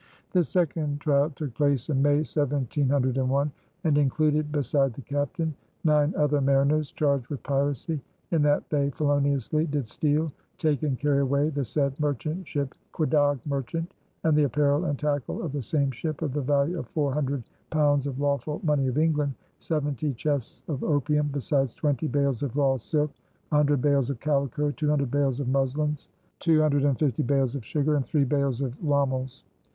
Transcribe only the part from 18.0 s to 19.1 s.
of lawful money of